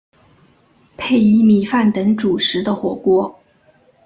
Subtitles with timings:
[0.97, 3.39] 配以米饭等主食的火锅。